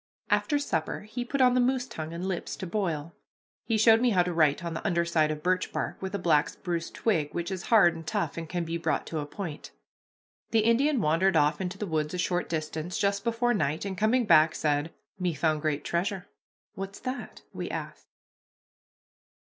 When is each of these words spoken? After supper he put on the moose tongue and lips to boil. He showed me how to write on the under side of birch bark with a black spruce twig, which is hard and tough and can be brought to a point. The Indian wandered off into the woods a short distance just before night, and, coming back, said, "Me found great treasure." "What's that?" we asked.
After 0.31 0.57
supper 0.57 1.01
he 1.01 1.23
put 1.23 1.41
on 1.41 1.53
the 1.53 1.59
moose 1.59 1.85
tongue 1.87 2.11
and 2.11 2.25
lips 2.27 2.55
to 2.55 2.65
boil. 2.65 3.13
He 3.65 3.77
showed 3.77 4.01
me 4.01 4.09
how 4.09 4.23
to 4.23 4.33
write 4.33 4.63
on 4.65 4.73
the 4.73 4.83
under 4.83 5.05
side 5.05 5.29
of 5.29 5.43
birch 5.43 5.71
bark 5.71 6.01
with 6.01 6.15
a 6.15 6.17
black 6.17 6.49
spruce 6.49 6.89
twig, 6.89 7.35
which 7.35 7.51
is 7.51 7.65
hard 7.69 7.93
and 7.93 8.07
tough 8.07 8.35
and 8.35 8.49
can 8.49 8.65
be 8.65 8.79
brought 8.79 9.05
to 9.05 9.19
a 9.19 9.27
point. 9.27 9.69
The 10.49 10.61
Indian 10.61 11.01
wandered 11.01 11.35
off 11.37 11.61
into 11.61 11.77
the 11.77 11.85
woods 11.85 12.15
a 12.15 12.17
short 12.17 12.49
distance 12.49 12.97
just 12.97 13.23
before 13.23 13.53
night, 13.53 13.85
and, 13.85 13.95
coming 13.95 14.25
back, 14.25 14.55
said, 14.55 14.91
"Me 15.19 15.35
found 15.35 15.61
great 15.61 15.83
treasure." 15.83 16.27
"What's 16.73 16.99
that?" 17.01 17.43
we 17.53 17.69
asked. 17.69 18.07